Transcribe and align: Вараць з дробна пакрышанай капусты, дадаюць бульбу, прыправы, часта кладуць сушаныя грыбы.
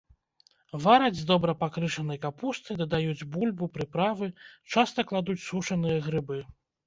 Вараць 0.85 1.17
з 1.17 1.25
дробна 1.31 1.53
пакрышанай 1.63 2.19
капусты, 2.23 2.77
дадаюць 2.81 3.27
бульбу, 3.35 3.69
прыправы, 3.77 4.31
часта 4.77 5.05
кладуць 5.11 5.39
сушаныя 5.49 5.99
грыбы. 6.07 6.39